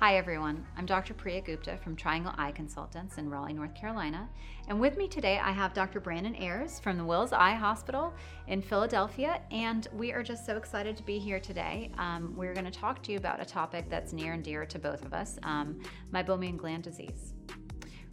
[0.00, 0.64] Hi, everyone.
[0.76, 1.12] I'm Dr.
[1.12, 4.28] Priya Gupta from Triangle Eye Consultants in Raleigh, North Carolina.
[4.68, 5.98] And with me today, I have Dr.
[5.98, 8.14] Brandon Ayres from the Wills Eye Hospital
[8.46, 9.42] in Philadelphia.
[9.50, 11.90] And we are just so excited to be here today.
[11.98, 14.78] Um, we're going to talk to you about a topic that's near and dear to
[14.78, 15.80] both of us um,
[16.14, 17.34] meibomian gland disease.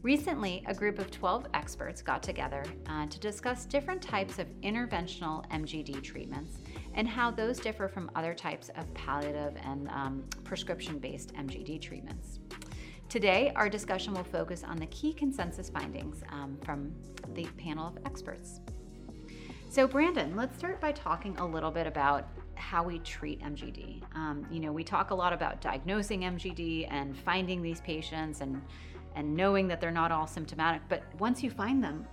[0.05, 5.47] Recently, a group of 12 experts got together uh, to discuss different types of interventional
[5.49, 6.59] MGD treatments
[6.96, 12.39] and how those differ from other types of palliative and um, prescription based MGD treatments.
[13.09, 16.91] Today, our discussion will focus on the key consensus findings um, from
[17.34, 18.62] the panel of experts.
[19.70, 24.02] So, Brandon, let's start by talking a little bit about how we treat MGD.
[24.16, 28.62] Um, you know, we talk a lot about diagnosing MGD and finding these patients and
[29.18, 32.05] and knowing that they're not all symptomatic, but once you find them,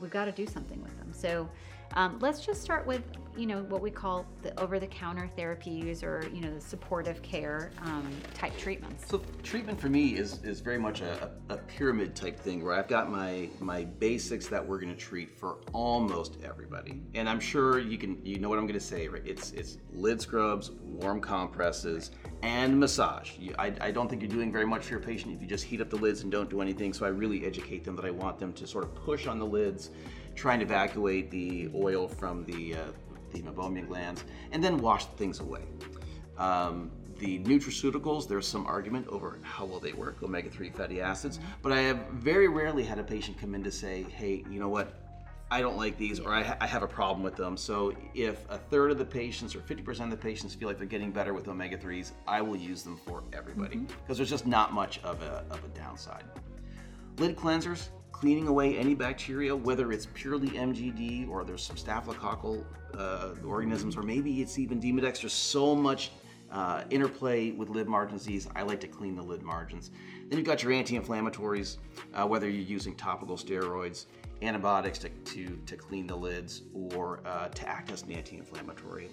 [0.00, 1.12] we've got to do something with them.
[1.12, 1.48] So,
[1.92, 3.02] um, let's just start with
[3.36, 8.10] you know what we call the over-the-counter therapies or you know the supportive care um,
[8.34, 9.06] type treatments.
[9.08, 12.88] So treatment for me is is very much a, a pyramid type thing where I've
[12.88, 17.78] got my my basics that we're going to treat for almost everybody, and I'm sure
[17.78, 19.08] you can you know what I'm going to say.
[19.08, 19.22] Right?
[19.24, 22.10] It's it's lid scrubs, warm compresses,
[22.42, 23.32] and massage.
[23.38, 25.64] You, I, I don't think you're doing very much for your patient if you just
[25.64, 26.92] heat up the lids and don't do anything.
[26.92, 29.46] So I really educate them that I want them to sort of push on the
[29.46, 29.90] lids
[30.36, 32.78] trying to evacuate the oil from the, uh,
[33.32, 35.62] the meibomian glands, and then wash things away.
[36.38, 41.40] Um, the nutraceuticals, there's some argument over how well they work, omega 3 fatty acids,
[41.62, 44.68] but I have very rarely had a patient come in to say, hey, you know
[44.68, 44.94] what,
[45.50, 47.56] I don't like these or I, ha- I, have a problem with them.
[47.56, 50.86] So if a third of the patients or 50% of the patients feel like they're
[50.86, 54.14] getting better with omega 3s, I will use them for everybody because mm-hmm.
[54.14, 56.24] there's just not much of a, of a downside.
[57.18, 57.88] Lid cleansers,
[58.20, 62.64] cleaning away any bacteria, whether it's purely MGD or there's some staphylococcal
[62.96, 65.20] uh, organisms, or maybe it's even Demodex.
[65.20, 66.12] There's so much
[66.50, 68.48] uh, interplay with lid margin disease.
[68.56, 69.90] I like to clean the lid margins.
[70.28, 71.76] Then you've got your anti-inflammatories,
[72.14, 74.06] uh, whether you're using topical steroids,
[74.40, 79.10] antibiotics to, to, to clean the lids, or uh, to act as an anti-inflammatory.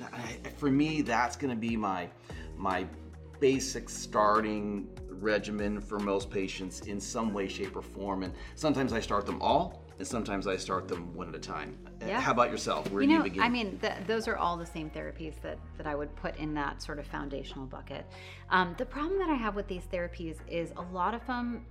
[0.55, 2.09] for me, that's going to be my
[2.55, 2.87] my
[3.43, 8.23] basic starting regimen for most patients in some way, shape, or form.
[8.23, 11.77] And sometimes I start them all, and sometimes I start them one at a time.
[12.01, 12.21] Uh, yeah.
[12.21, 12.89] How about yourself?
[12.89, 13.43] Where you know, do you begin?
[13.43, 16.53] I mean, the, those are all the same therapies that, that I would put in
[16.53, 18.05] that sort of foundational bucket.
[18.49, 21.65] Um, the problem that I have with these therapies is a lot of them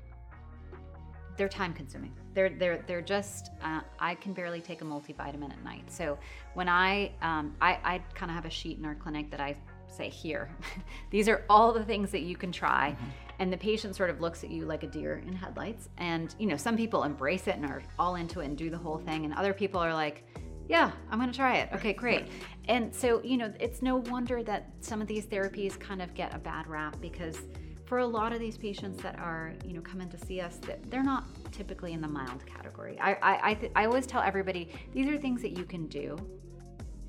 [1.39, 2.13] they're time consuming.
[2.35, 5.91] They're they're they're just uh, I can barely take a multivitamin at night.
[5.91, 6.19] So
[6.53, 9.57] when I um, I, I kind of have a sheet in our clinic that I
[9.93, 10.51] say here.
[11.11, 12.91] These are all the things that you can try.
[12.93, 13.11] Mm-hmm.
[13.39, 15.89] and the patient sort of looks at you like a deer in headlights.
[15.99, 18.79] And you know some people embrace it and are all into it and do the
[18.79, 19.25] whole thing.
[19.25, 20.25] And other people are like
[20.69, 21.69] yeah i'm going to try it.
[21.75, 22.29] Okay great.
[22.69, 26.35] And so you know it's no wonder that some of these therapies kind of get
[26.35, 27.39] a bad rap because
[27.85, 30.57] for a lot of these patients that are you know come in to see us
[30.67, 32.99] that they're not typically in the mild category.
[33.01, 36.17] I I, I, th- I always tell everybody these are things that you can do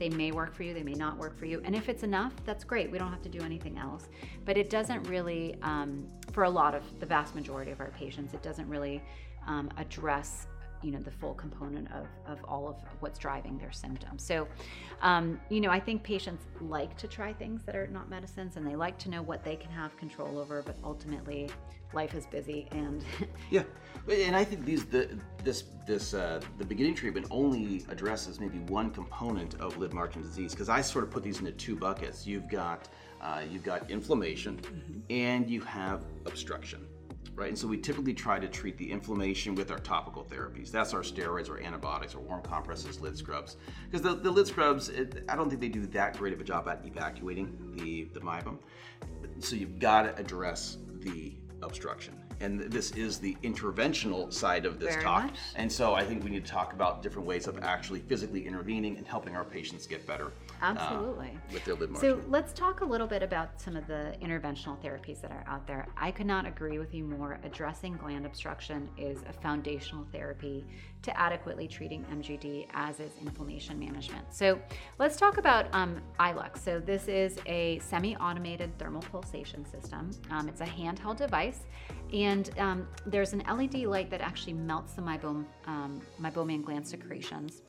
[0.04, 1.62] they may work for you, they may not work for you.
[1.64, 2.92] And if it's enough, that's great.
[2.92, 4.10] We don't have to do anything else.
[4.44, 8.34] But it doesn't really, um, for a lot of the vast majority of our patients,
[8.34, 9.02] it doesn't really
[9.48, 10.48] um, address
[10.84, 14.24] you know the full component of, of all of what's driving their symptoms.
[14.24, 14.48] So
[15.04, 18.66] um, you know i think patients like to try things that are not medicines and
[18.66, 21.50] they like to know what they can have control over but ultimately
[21.94, 23.04] life is busy and
[23.52, 23.64] yeah.
[24.10, 25.10] And i think these the
[25.44, 30.54] this this uh, the beginning treatment only addresses maybe one component of lid margin disease
[30.54, 32.26] because i sort of put these into two buckets.
[32.26, 32.88] You've got
[33.22, 35.00] uh, you've got inflammation mm-hmm.
[35.10, 36.86] and you have obstruction
[37.36, 37.50] right?
[37.50, 40.72] And so we typically try to treat the inflammation with our topical therapies.
[40.72, 43.58] That's our steroids or antibiotics or warm compresses, lid scrubs.
[43.90, 46.44] Because the, the lid scrubs, it, I don't think they do that great of a
[46.44, 48.60] job at evacuating the, the meibum.
[49.40, 54.94] So you've got to address the obstruction and this is the interventional side of this
[54.94, 55.24] Very talk.
[55.24, 55.40] Much.
[55.56, 58.98] And so I think we need to talk about different ways of actually physically intervening
[58.98, 60.34] and helping our patients get better.
[60.64, 61.28] Absolutely.
[61.28, 62.22] Uh, with their lid margin.
[62.22, 65.68] So let's talk a little bit about some of the interventional therapies that are out
[65.68, 65.88] there.
[65.98, 67.40] I could not agree with you more.
[67.44, 70.66] Addressing gland obstruction is a foundational therapy
[71.04, 74.34] to adequately treating MGD, as is inflammation management.
[74.34, 74.60] So
[75.00, 76.60] let's talk about um, iLux.
[76.60, 80.12] So this is a semi-automated thermal pulsation system.
[80.32, 81.60] Um, it's a handheld device,
[82.14, 87.64] and um, there's an LED light that actually melts the meibum, um, meibomian gland secretions,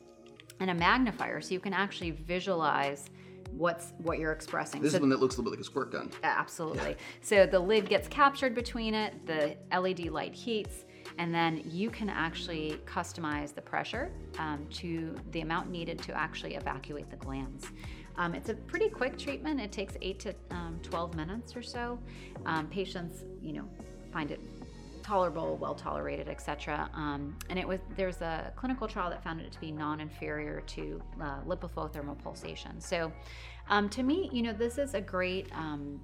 [0.61, 3.11] and a magnifier, so you can actually visualize
[3.56, 4.83] what's what you're expressing.
[4.83, 6.11] This so, is one that looks a little bit like a squirt gun.
[6.23, 6.91] Absolutely.
[6.91, 6.97] Yeah.
[7.21, 10.85] So the lid gets captured between it, the LED light heats,
[11.19, 16.55] and then you can actually customize the pressure um, to the amount needed to actually
[16.55, 17.67] evacuate the glands.
[18.17, 19.61] Um, it's a pretty quick treatment.
[19.61, 21.99] It takes eight to um, 12 minutes or so.
[22.47, 23.69] Um, patients, you know,
[24.12, 24.41] find it
[25.05, 26.91] tolerable, well tolerated, etc.
[26.95, 31.03] Um, and it was there's a clinical trial that found it to be non-inferior to
[31.21, 32.81] uh, LipiFlow thermal pulsation.
[32.81, 33.12] So,
[33.69, 36.01] um, to me, you know, this is a great um,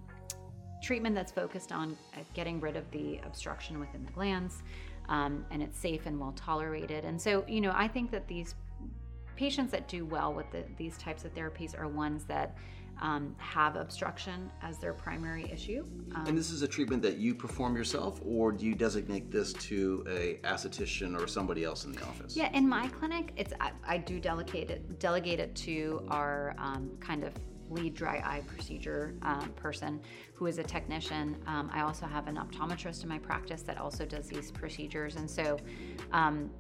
[0.82, 4.62] treatment that's focused on uh, getting rid of the obstruction within the glands,
[5.08, 7.05] um, and it's safe and well tolerated.
[7.05, 8.55] And so, you know, I think that these
[9.35, 12.55] patients that do well with the, these types of therapies are ones that
[13.00, 15.85] um, have obstruction as their primary issue.
[16.14, 19.52] Um, and this is a treatment that you perform yourself, or do you designate this
[19.55, 22.37] to a esthetician or somebody else in the office?
[22.37, 26.91] Yeah, in my clinic, it's I, I do delegate it delegate it to our um,
[27.00, 27.32] kind of
[27.70, 30.00] lead dry eye procedure um, person
[30.35, 31.37] who is a technician.
[31.46, 35.31] Um, I also have an optometrist in my practice that also does these procedures, and
[35.31, 35.58] so.
[36.12, 36.50] Um,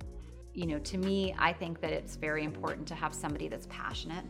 [0.52, 4.24] you know, to me, I think that it's very important to have somebody that's passionate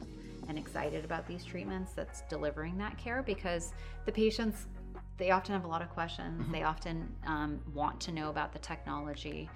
[0.50, 3.72] and excited about these treatments that's delivering that care because
[4.04, 4.66] the patients
[5.16, 6.52] they often have a lot of questions mm-hmm.
[6.52, 9.48] they often um, want to know about the technology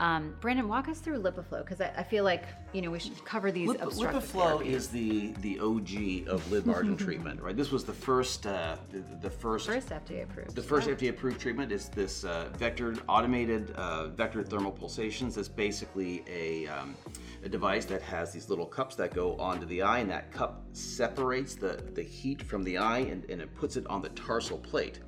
[0.00, 3.24] um, Brandon, walk us through LipiFlow because I, I, feel like you know we should
[3.24, 3.68] cover these.
[3.68, 4.66] Lip, LipiFlow therapies.
[4.66, 7.56] is the the OG of lid margin treatment, right?
[7.56, 10.54] This was the first uh, the, the, first first FDA approved.
[10.54, 15.36] The first FDA approved treatment is this uh, vectored automated uh, vectored thermal pulsations.
[15.36, 16.96] It's basically a um,
[17.44, 20.62] a device that has these little cups that go onto the eye, and that cup
[20.72, 24.58] separates the the heat from the eye and, and it puts it on the tarsal
[24.58, 25.00] plate.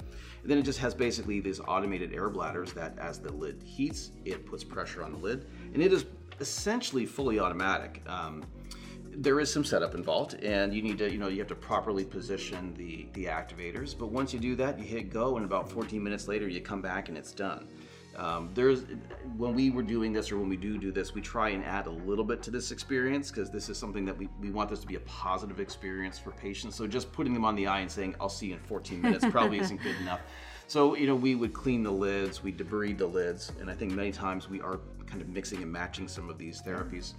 [0.45, 4.11] And then it just has basically these automated air bladders that as the lid heats,
[4.27, 5.47] it puts pressure on the lid.
[5.73, 6.05] And it is
[6.39, 8.03] essentially fully automatic.
[8.07, 8.45] Um,
[9.17, 12.05] there is some setup involved and you need to you know you have to properly
[12.05, 16.03] position the the activators but once you do that you hit go and about 14
[16.03, 17.69] minutes later you come back and it's done
[18.17, 18.85] um, there's
[19.37, 21.87] when we were doing this or when we do do this we try and add
[21.87, 24.81] a little bit to this experience because this is something that we, we want this
[24.81, 26.77] to be a positive experience for patients.
[26.77, 29.25] So just putting them on the eye and saying i'll see you in 14 minutes
[29.31, 30.21] probably isn't good enough.
[30.67, 33.93] So you know we would clean the lids we debride the lids and i think
[33.93, 37.13] many times we are kind of mixing and matching some of these therapies.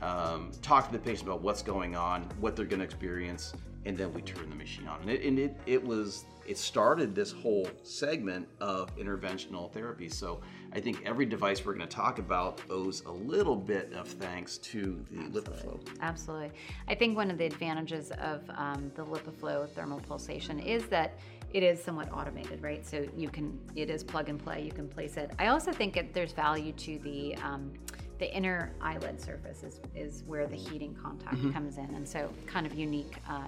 [0.00, 3.52] Um, talk to the patient about what's going on what they're going to experience
[3.88, 7.14] and then we turn the machine on and it, and it, it was it started
[7.14, 10.08] this whole segment of interventional therapy.
[10.08, 10.40] So
[10.72, 14.56] I think every device we're going to talk about owes a little bit of thanks
[14.58, 15.56] to the Absolutely.
[15.56, 16.00] LipiFlow.
[16.00, 16.50] Absolutely.
[16.86, 21.18] I think one of the advantages of um, the LipiFlow thermal pulsation is that
[21.52, 22.86] it is somewhat automated, right?
[22.86, 24.62] So you can, it is plug and play.
[24.62, 25.30] You can place it.
[25.38, 27.72] I also think it, there's value to the um,
[28.18, 31.52] the inner eyelid surface is, is where the heating contact mm-hmm.
[31.52, 33.42] comes in, and so kind of unique uh,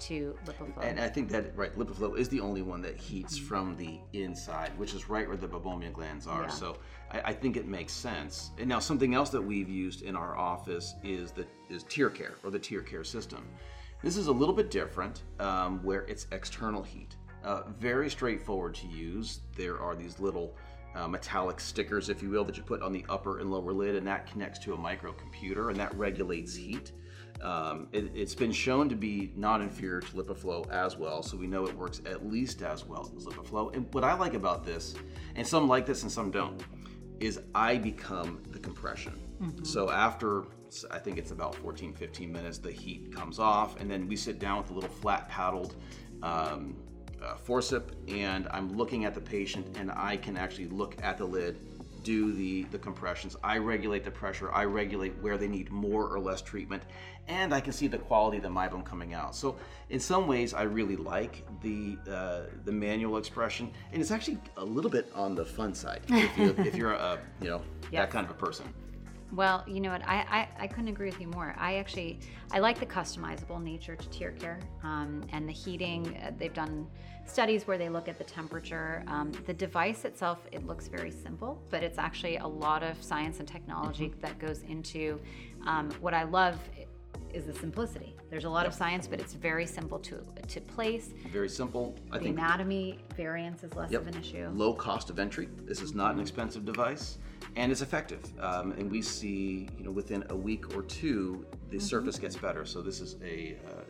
[0.00, 0.84] to LipiFlow.
[0.84, 3.46] And I think that right, LipiFlow is the only one that heats mm-hmm.
[3.46, 6.42] from the inside, which is right where the meibomian glands are.
[6.42, 6.48] Yeah.
[6.48, 6.78] So
[7.10, 8.50] I, I, think it makes sense.
[8.58, 12.50] And now something else that we've used in our office is the is TearCare or
[12.50, 13.46] the TearCare system.
[14.02, 17.16] This is a little bit different, um, where it's external heat.
[17.42, 19.40] Uh, very straightforward to use.
[19.56, 20.54] There are these little
[20.94, 23.96] uh, metallic stickers, if you will, that you put on the upper and lower lid,
[23.96, 26.92] and that connects to a microcomputer, and that regulates heat.
[27.40, 31.46] Um, it, has been shown to be not inferior to LipiFlow as well, so we
[31.46, 33.74] know it works at least as well as LipiFlow.
[33.74, 34.94] And what I like about this,
[35.36, 36.60] and some like this and some don't,
[37.20, 39.14] is I become the compression.
[39.40, 39.64] Mm-hmm.
[39.64, 40.44] So after
[40.90, 44.38] I think it's about 14, 15 minutes, the heat comes off, and then we sit
[44.38, 45.76] down with a little flat paddled
[46.22, 46.76] um,
[47.22, 51.24] uh, forcip, and I'm looking at the patient, and I can actually look at the
[51.24, 51.58] lid
[52.08, 53.36] do the, the compressions.
[53.44, 54.50] I regulate the pressure.
[54.50, 56.82] I regulate where they need more or less treatment.
[57.26, 59.36] And I can see the quality of the meibum coming out.
[59.36, 59.56] So
[59.90, 63.70] in some ways, I really like the uh, the manual expression.
[63.92, 67.18] And it's actually a little bit on the fun side if, you, if you're a,
[67.42, 67.60] you know,
[67.92, 68.00] yes.
[68.00, 68.72] that kind of a person.
[69.30, 70.00] Well, you know what?
[70.06, 71.54] I, I, I, couldn't agree with you more.
[71.58, 72.18] I actually
[72.50, 76.16] I like the customizable nature to TearCare um, and the heating.
[76.16, 76.86] Uh, they've done
[77.28, 79.04] studies where they look at the temperature.
[79.06, 83.38] Um, the device itself it looks very simple, but it's actually a lot of science
[83.38, 84.20] and technology mm-hmm.
[84.20, 85.20] that goes into.
[85.66, 86.58] Um, what I love
[87.32, 88.14] is the simplicity.
[88.30, 88.68] There's a lot yep.
[88.68, 91.10] of science, but it's very simple to to place.
[91.30, 91.94] Very simple.
[92.10, 94.02] I the think anatomy variance is less yep.
[94.02, 94.48] of an issue.
[94.54, 95.48] Low cost of entry.
[95.64, 97.18] This is not an expensive device
[97.56, 98.20] and it's effective.
[98.40, 101.86] Um, and we see, you know, within a week or two, the mm-hmm.
[101.86, 102.64] surface gets better.
[102.64, 103.82] So this is a, uh,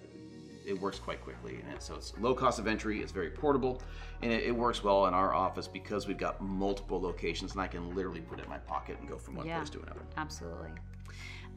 [0.69, 1.61] it works quite quickly.
[1.69, 3.01] And so it's low cost of entry.
[3.01, 3.83] It's very portable,
[4.23, 7.67] and it, it, works well in our office because we've got multiple locations, and I
[7.67, 10.03] can literally put it in my pocket and go from one yeah, place to another.
[10.17, 10.71] Absolutely.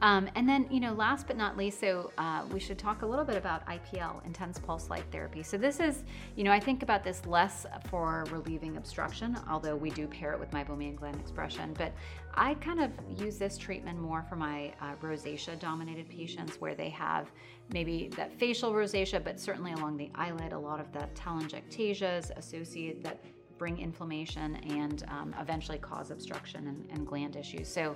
[0.00, 3.06] Um, and then, you know, last but not least, so uh, we should talk a
[3.06, 5.44] little bit about IPL, intense pulse light therapy.
[5.44, 6.02] So this is,
[6.34, 10.40] you know, I think about this less for relieving obstruction, although we do pair it
[10.40, 11.72] with meibomian gland expression.
[11.78, 11.92] But
[12.34, 16.88] I kind of use this treatment more for my uh, rosacea dominated patients where they
[16.90, 17.30] have
[17.70, 23.02] maybe that facial rosacea, but certainly along the eyelid, a lot of the telangiectasias associated
[23.04, 23.22] that
[23.58, 27.68] bring inflammation and um, eventually cause obstruction and, and gland issues.
[27.68, 27.94] So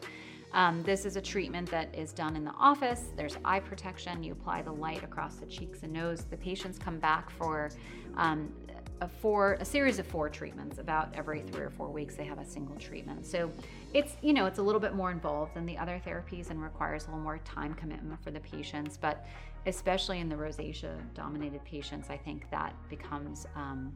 [0.52, 3.05] um, this is a treatment that is done in the office.
[3.16, 4.23] There's eye protection.
[4.23, 6.25] You apply the light across the cheeks and nose.
[6.25, 7.71] The patients come back for
[8.16, 8.52] um,
[9.00, 12.38] a four a series of four treatments about every three or four weeks they have
[12.38, 13.50] a single treatment so
[13.93, 17.05] it's you know it's a little bit more involved than the other therapies and requires
[17.05, 19.26] a little more time commitment for the patients but
[19.67, 23.93] especially in the rosacea dominated patients i think that becomes um,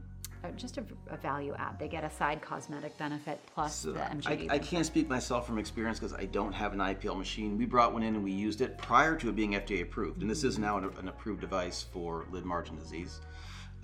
[0.56, 1.78] just a, a, value add.
[1.78, 4.50] They get a side cosmetic benefit plus so the MGD.
[4.50, 7.58] I, I, can't speak myself from experience because I don't have an IPL machine.
[7.58, 10.30] We brought one in and we used it prior to it being FDA approved, and
[10.30, 13.20] this is now an, an approved device for lid margin disease.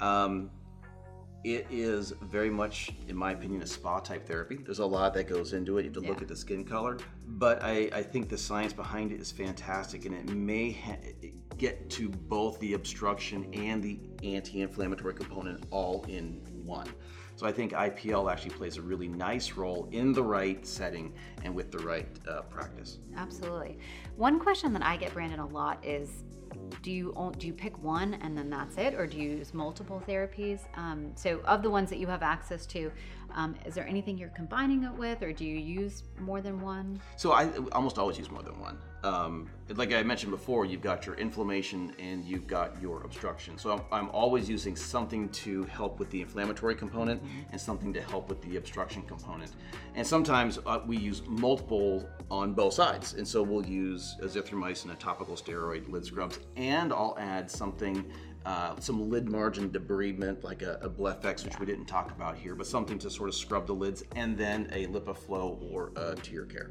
[0.01, 0.51] Um,
[1.47, 4.57] it is very much, in my opinion, a spa type therapy.
[4.57, 5.83] There's a lot that goes into it.
[5.83, 6.09] You have to yeah.
[6.09, 6.99] look at the skin color,
[7.29, 10.97] but I, I, think the science behind it is fantastic, and it may ha-
[11.57, 16.89] get to both the obstruction and the anti-inflammatory component all in one.
[17.37, 21.55] So I think IPL actually plays a really nice role in the right setting and
[21.55, 22.99] with the right uh, practice.
[23.17, 23.79] Absolutely.
[24.17, 26.25] One question that I get, Brandon, a lot is
[26.87, 30.01] do you do you pick one and then that's it, or do you use multiple
[30.07, 30.61] therapies?
[30.77, 32.93] Um, so, of the ones that you have access to,
[33.37, 37.01] um, is there anything you're combining it with, or do you use more than one?
[37.17, 38.79] So, I almost always use more than one.
[39.05, 43.59] Um, like I mentioned before, you've got your inflammation and you've got your obstruction.
[43.59, 47.53] So, I'm, I'm always using something to help with the inflammatory component mm-hmm.
[47.53, 49.53] and something to help with the obstruction component.
[49.95, 53.15] And sometimes uh, we use multiple on both sides.
[53.15, 58.11] And so, we'll use azithromycin, a topical steroid, lid scrubs, and I'll add something
[58.47, 62.55] uh, some lid margin debridement like a, a BlephEx, which we didn't talk about here,
[62.55, 66.71] but something to sort of scrub the lids, and then a LipiFlow or a TearCare.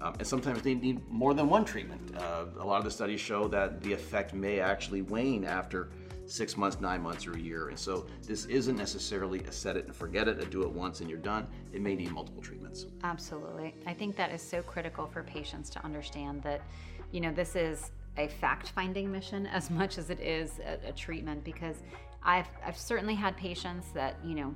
[0.00, 2.16] Um, and sometimes they need more than one treatment.
[2.16, 5.90] Uh, a lot of the studies show that the effect may actually wane after
[6.24, 7.68] six months, nine months, or a year.
[7.68, 11.00] And so this isn't necessarily a set it and forget it, a do it once
[11.00, 11.46] and you're done.
[11.74, 12.86] It may need multiple treatments.
[13.02, 13.74] Absolutely.
[13.86, 16.62] I think that is so critical for patients to understand that,
[17.10, 20.92] you know, this is a fact finding mission as much as it is a, a,
[20.92, 21.76] treatment because
[22.22, 24.54] I've, I've certainly had patients that, you know,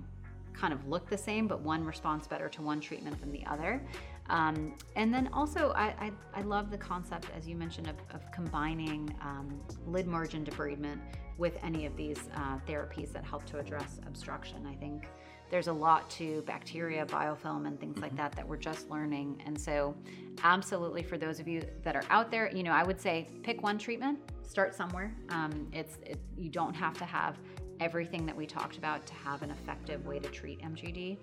[0.52, 3.82] kind of look the same, but one responds better to one treatment than the other.
[4.30, 8.30] Um, and then also, I, I, I, love the concept, as you mentioned, of, of
[8.32, 10.98] combining um, lid margin debridement
[11.38, 14.66] with any of these uh, therapies that help to address obstruction.
[14.66, 15.08] I think
[15.50, 18.18] there's a lot to bacteria, biofilm, and things like mm-hmm.
[18.18, 19.42] that that we're just learning.
[19.46, 19.94] And so,
[20.42, 23.62] absolutely, for those of you that are out there, you know, I would say pick
[23.62, 25.14] one treatment, start somewhere.
[25.28, 27.36] Um, it's it, you don't have to have
[27.80, 31.18] everything that we talked about to have an effective way to treat MGD.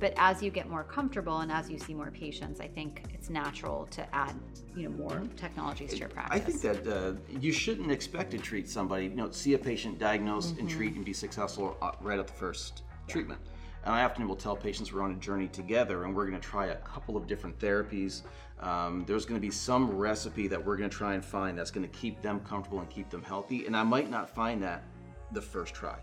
[0.00, 3.30] But as you get more comfortable and as you see more patients, I think it's
[3.30, 4.34] natural to add,
[4.74, 6.40] you know, more technologies to your practice.
[6.40, 9.98] I think that uh, you shouldn't expect to treat somebody, you know, see a patient,
[9.98, 10.60] diagnose, mm-hmm.
[10.60, 13.12] and treat and be successful uh, right at the first yeah.
[13.12, 13.40] treatment.
[13.84, 16.46] And I often will tell patients we're on a journey together and we're going to
[16.46, 18.22] try a couple of different therapies.
[18.60, 21.72] Um, there's going to be some recipe that we're going to try and find that's
[21.72, 23.66] going to keep them comfortable and keep them healthy.
[23.66, 24.84] And I might not find that
[25.32, 25.96] the first try.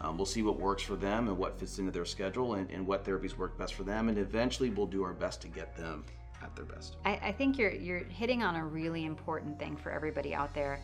[0.00, 2.86] Um, we'll see what works for them and what fits into their schedule and, and,
[2.86, 4.08] what therapies work best for them.
[4.08, 6.04] And eventually we'll do our best to get them
[6.42, 6.96] at their best.
[7.04, 10.80] I, I think you're, you're hitting on a really important thing for everybody out there.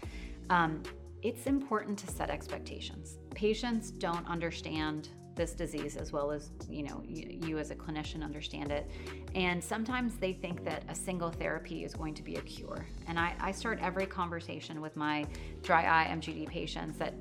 [0.51, 0.83] Um,
[1.23, 3.19] it's important to set expectations.
[3.35, 8.25] Patients don't understand this disease as well as you know you, you, as a clinician
[8.25, 8.91] understand it
[9.37, 13.21] and sometimes they think that a single therapy is going to be a cure and
[13.21, 15.25] I, I start every conversation with my
[15.63, 17.15] dry eye mgd patients that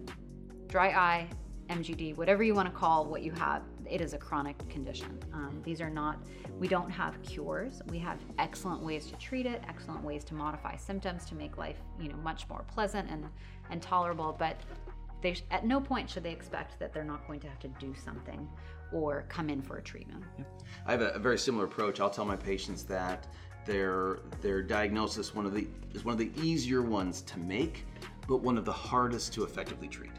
[0.67, 1.27] dry eye
[1.69, 5.61] mgd whatever you want to call what you have it is a chronic condition um,
[5.63, 6.17] these are not
[6.59, 10.75] we don't have cures we have excellent ways to treat it excellent ways to modify
[10.75, 13.25] symptoms to make life you know much more pleasant and
[13.69, 14.57] and tolerable but
[15.21, 17.93] they at no point should they expect that they're not going to have to do
[17.95, 18.47] something
[18.93, 20.23] or come in for a treatment.
[20.85, 21.99] I have a, a very similar approach.
[21.99, 23.27] I'll tell my patients that
[23.65, 27.85] their their diagnosis one of the is one of the easier ones to make,
[28.27, 30.11] but one of the hardest to effectively treat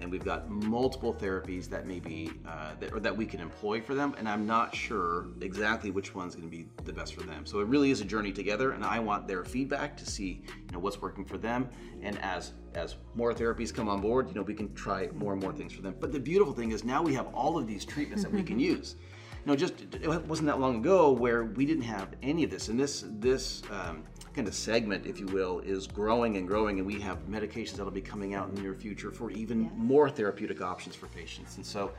[0.00, 3.80] and we've got multiple therapies that may be uh, that, or that we can employ
[3.80, 7.22] for them and i'm not sure exactly which one's going to be the best for
[7.22, 7.44] them.
[7.44, 10.72] So it really is a journey together and i want their feedback to see you
[10.72, 11.68] know what's working for them.
[12.02, 15.42] And as as more therapies come on board you know we can try more and
[15.42, 15.94] more things for them.
[15.98, 18.58] But the beautiful thing is now we have all of these treatments that we can
[18.58, 18.96] use.
[19.44, 22.68] You know just it wasn't that long ago where we didn't have any of this
[22.68, 24.04] and this this um,
[24.38, 27.90] kind of segment, if you will, is growing and growing, and we have medications that'll
[27.90, 29.72] be coming out in the near future for even Yes.
[29.74, 31.56] more therapeutic options for patients.
[31.56, 31.90] And so,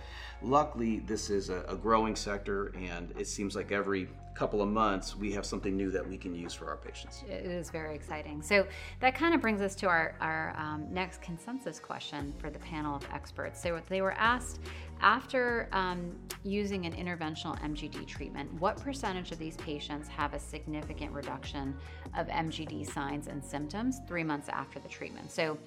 [0.41, 4.07] luckily, this is a, a growing sector, and it seems like every
[4.39, 7.25] couple of months we have something new that we can use for our patients.
[7.27, 8.41] It is very exciting.
[8.41, 8.65] So
[9.01, 12.95] that kind of brings us to our, our um, next consensus question for the panel
[12.95, 13.61] of experts.
[13.61, 14.61] So they were asked
[15.01, 21.11] after um, using an interventional MGD treatment, what percentage of these patients have a significant
[21.11, 21.75] reduction
[22.17, 25.31] of MGD signs and symptoms three months after the treatment?
[25.31, 25.57] So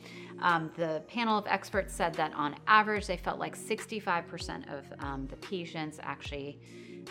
[0.41, 5.27] um, the panel of experts said that on average, they felt like 65% of um,
[5.27, 6.59] the patients actually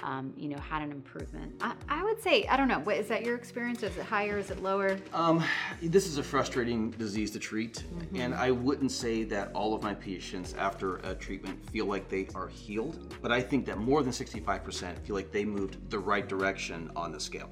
[0.03, 1.53] um, you know, had an improvement.
[1.61, 3.83] I, I would say, I don't know, what, is that your experience?
[3.83, 4.37] Is it higher?
[4.37, 4.97] Is it lower?
[5.13, 5.43] Um,
[5.81, 7.83] this is a frustrating disease to treat,
[8.15, 12.27] and I wouldn't say that all of my patients after a treatment feel like they
[12.35, 16.27] are healed, but I think that more than 65% feel like they moved the right
[16.27, 17.49] direction on the scale.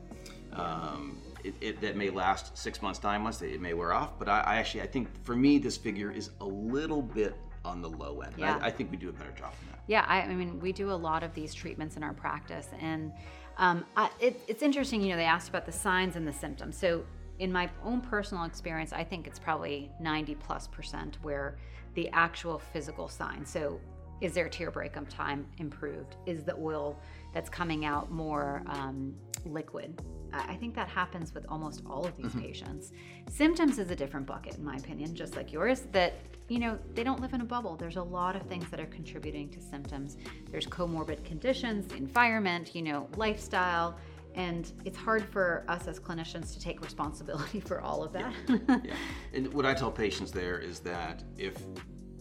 [0.54, 4.28] Um, it, it, that may last six months, nine months, it may wear off, but
[4.28, 7.36] I, I actually, I think for me, this figure is a little bit
[7.66, 8.34] on the low end.
[8.38, 8.58] Yeah.
[8.62, 9.80] I, I think we do a better job than that.
[9.88, 13.12] Yeah, I, I mean, we do a lot of these treatments in our practice, and
[13.58, 15.02] um, I, it, it's interesting.
[15.02, 16.78] You know, they asked about the signs and the symptoms.
[16.78, 17.04] So,
[17.40, 21.58] in my own personal experience, I think it's probably 90 plus percent where
[21.94, 23.50] the actual physical signs.
[23.50, 23.80] So,
[24.22, 26.18] is their tear breakup time improved?
[26.26, 27.00] Is the oil
[27.34, 30.02] that's coming out more um, liquid?
[30.34, 32.42] I think that happens with almost all of these mm-hmm.
[32.42, 32.92] patients.
[33.30, 36.16] Symptoms is a different bucket, in my opinion, just like yours, that,
[36.48, 37.76] you know, they don't live in a bubble.
[37.76, 40.18] There's a lot of things that are contributing to symptoms.
[40.52, 43.98] There's comorbid conditions, the environment, you know, lifestyle.
[44.36, 48.34] And it's hard for us as clinicians to take responsibility for all of that.
[48.48, 48.96] yeah.
[49.34, 51.56] And what I tell patients there is that if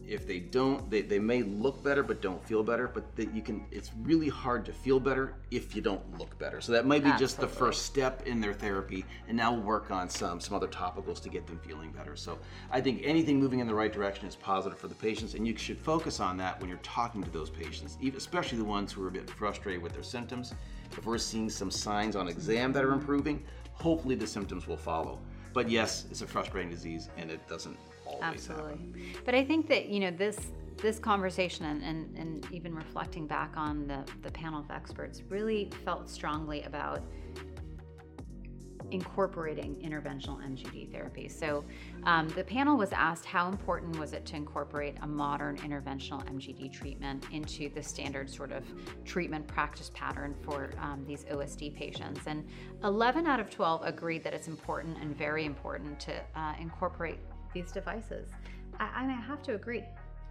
[0.09, 2.89] if they don't, they, they may look better but don't feel better.
[2.89, 6.61] But that you can, it's really hard to feel better if you don't look better.
[6.61, 9.91] So that might be just the first step in their therapy, and now we'll work
[9.91, 12.17] on some some other topicals to get them feeling better.
[12.17, 12.39] So
[12.71, 15.57] I think anything moving in the right direction is positive for the patients, and you
[15.57, 19.09] should focus on that when you're talking to those patients, especially the ones who are
[19.09, 20.55] a bit frustrated with their symptoms.
[20.93, 25.19] If we're seeing some signs on exam that are improving, hopefully the symptoms will follow.
[25.53, 27.77] But yes, it's a frustrating disease, and it doesn't
[28.21, 28.73] Absolutely.
[28.73, 29.03] happen.
[29.25, 30.39] But I think that, you know, this
[30.79, 35.71] this conversation and, and, and even reflecting back on the, the panel of experts really
[35.85, 37.03] felt strongly about
[38.91, 41.29] incorporating interventional MGD therapy.
[41.29, 41.65] So
[42.05, 46.73] um, the panel was asked how important was it to incorporate a modern interventional MGD
[46.73, 48.65] treatment into the standard sort of
[49.05, 52.21] treatment practice pattern for um, these OSD patients.
[52.27, 52.47] And
[52.85, 57.19] 11 out of 12 agreed that it's important and very important to uh, incorporate
[57.53, 58.29] these devices.
[58.79, 59.85] I, I have to agree.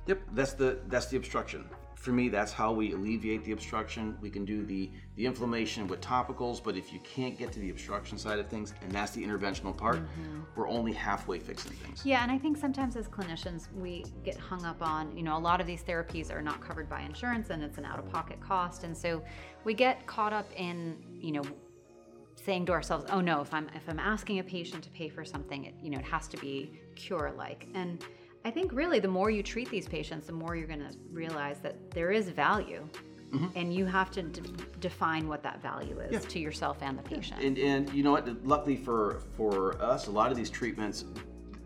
[0.08, 1.66] Yep, that's the that's the obstruction.
[1.96, 4.18] For me, that's how we alleviate the obstruction.
[4.22, 7.72] We can do the the inflammation with topicals, but if you can't get to the
[7.72, 10.42] obstruction side of things, and that's the interventional part, mm-hmm.
[10.56, 12.06] we're only halfway fixing things.
[12.06, 15.40] Yeah, and I think sometimes as clinicians, we get hung up on, you know, a
[15.40, 18.40] lot of these therapies are not covered by insurance and it's an out of pocket
[18.40, 18.84] cost.
[18.84, 19.22] And so
[19.66, 21.44] we get caught up in, you know,
[22.48, 25.26] saying to ourselves, "Oh no, if I'm if I'm asking a patient to pay for
[25.26, 28.04] something, it, you know, it has to be cure like." And
[28.46, 31.60] I think really the more you treat these patients, the more you're going to realize
[31.60, 32.88] that there is value.
[33.56, 34.42] And you have to d-
[34.80, 37.42] define what that value is to yourself and the patient.
[37.42, 38.26] And and you know what?
[38.46, 41.04] Luckily for for us, a lot of these treatments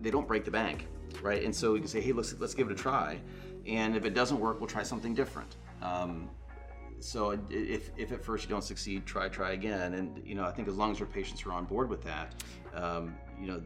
[0.02, 0.88] they don't break the bank,
[1.22, 1.44] right?
[1.44, 3.20] And so we can say, hey, let's let's give it a try,
[3.68, 5.52] and if it doesn't work, we'll try something different.
[5.84, 6.32] Um,
[7.04, 9.94] so if, if at first you don't succeed, try try again.
[9.94, 12.36] And you know, I think as long as your patients are on board with that,
[12.74, 13.62] um, you know,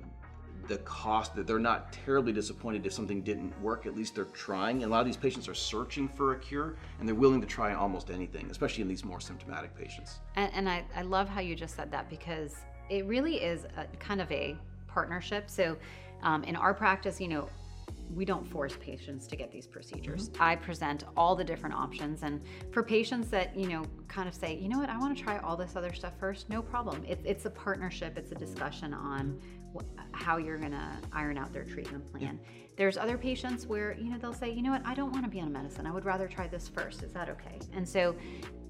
[0.67, 3.85] the cost that they're not terribly disappointed if something didn't work.
[3.85, 4.83] At least they're trying.
[4.83, 7.47] And a lot of these patients are searching for a cure, and they're willing to
[7.47, 10.19] try almost anything, especially in these more symptomatic patients.
[10.35, 12.55] And, and I, I love how you just said that because
[12.89, 15.49] it really is a, kind of a partnership.
[15.49, 15.77] So
[16.23, 17.49] um, in our practice, you know,
[18.13, 20.29] we don't force patients to get these procedures.
[20.29, 20.43] Mm-hmm.
[20.43, 22.23] I present all the different options.
[22.23, 25.21] And for patients that, you know, kind of say, you know what, I want to
[25.21, 27.03] try all this other stuff first, no problem.
[27.05, 29.39] It, it's a partnership, it's a discussion on
[29.75, 32.39] wh- how you're going to iron out their treatment plan.
[32.77, 35.29] There's other patients where, you know, they'll say, you know what, I don't want to
[35.29, 35.85] be on a medicine.
[35.85, 37.03] I would rather try this first.
[37.03, 37.59] Is that okay?
[37.73, 38.15] And so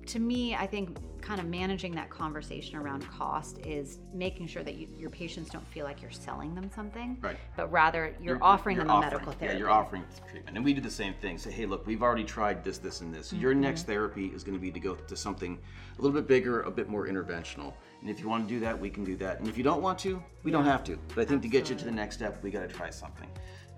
[0.07, 4.75] to me, I think kind of managing that conversation around cost is making sure that
[4.75, 7.37] you, your patients don't feel like you're selling them something, Right.
[7.57, 9.53] but rather you're, offering them a offering- medical therapy.
[9.55, 10.55] Yeah, you're offering treatment.
[10.55, 11.39] And we do the same thing.
[11.39, 13.33] Say, hey, look, we've already tried this, this, and this.
[13.33, 13.61] Your Mm-hmm.
[13.61, 15.57] next therapy is going to be to go to something
[15.97, 17.73] a little bit bigger, a bit more interventional.
[18.01, 19.39] And if you want to do that, we can do that.
[19.39, 20.99] And if you don't want to, we don't have to.
[21.15, 23.29] But I think to get you to the next step, we got to try something.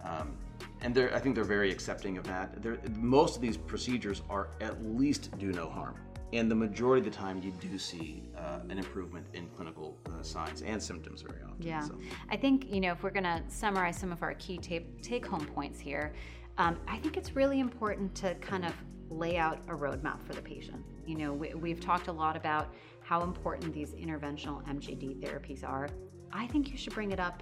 [0.03, 0.35] Um,
[0.81, 2.61] and they're, I think they're very accepting of that.
[2.61, 5.95] They're, most of these procedures are at least do no harm.
[6.33, 10.21] And the majority of the time you do see uh, an improvement in clinical uh,
[10.21, 11.55] signs and symptoms very often.
[11.59, 11.81] Yeah.
[11.81, 11.97] So,
[12.29, 15.45] I think, you know, if we're going to summarize some of our key take home
[15.45, 16.13] points here,
[16.57, 18.73] um, I think it's really important to kind of
[19.09, 20.83] lay out a roadmap for the patient.
[21.05, 25.87] You know, we, we've talked a lot about how important these interventional MGD therapies are.
[26.33, 27.41] I think you should bring it up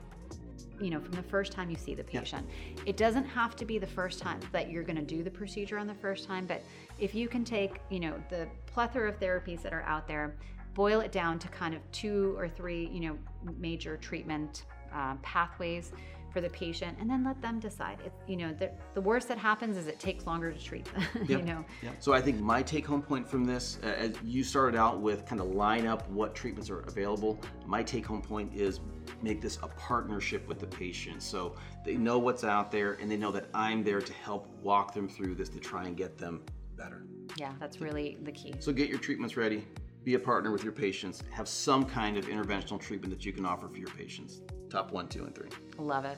[0.80, 2.84] you know from the first time you see the patient yeah.
[2.86, 5.78] it doesn't have to be the first time that you're going to do the procedure
[5.78, 6.62] on the first time but
[7.00, 10.36] if you can take you know the plethora of therapies that are out there
[10.74, 13.18] boil it down to kind of two or three you know
[13.58, 15.92] major treatment uh, pathways
[16.36, 17.98] for the patient and then let them decide.
[18.06, 21.30] It, you know the, the worst that happens is it takes longer to treat yep.
[21.30, 21.64] you know.
[21.82, 21.96] Yep.
[22.00, 25.26] so i think my take home point from this uh, as you started out with
[25.26, 27.40] kind of line up what treatments are available.
[27.66, 28.82] My take home point is
[29.22, 31.24] make this a partnership with the patient.
[31.24, 34.94] So they know what's out there and they know that i'm there to help walk
[34.94, 36.44] them through this to try and get them
[36.76, 37.06] better.
[37.38, 38.56] Yeah that's really the key.
[38.60, 39.66] So get your treatments ready.
[40.04, 41.24] Be a partner with your patients.
[41.32, 44.42] Have some kind of interventional treatment that you can offer for your patients
[44.76, 45.50] top one, two, and three.
[45.78, 46.18] Love it.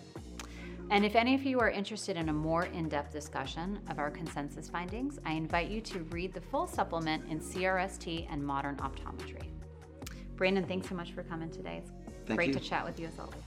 [0.89, 4.09] And if any of you are interested in a more in depth discussion of our
[4.09, 9.43] consensus findings, I invite you to read the full supplement in CRST and modern optometry.
[10.35, 11.81] Brandon, thanks so much for coming today.
[11.83, 11.91] It's
[12.25, 12.53] Thank great you.
[12.55, 13.46] to chat with you as always.